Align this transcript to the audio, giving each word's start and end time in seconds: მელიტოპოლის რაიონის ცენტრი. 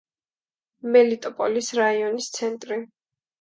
მელიტოპოლის 0.95 1.69
რაიონის 1.81 2.31
ცენტრი. 2.39 2.81